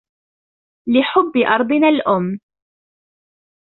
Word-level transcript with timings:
لحب 0.89 1.31
أرضنا 1.37 1.89
الأم، 1.89 2.39